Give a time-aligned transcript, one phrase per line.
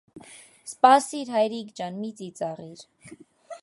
[0.71, 2.87] -Սպասիր, հայրիկ ջան, մի ծիծաղիր.